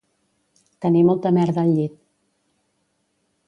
Tenir 0.85 1.03
molta 1.11 1.33
merda 1.37 1.67
al 1.67 1.75
llit 1.77 1.99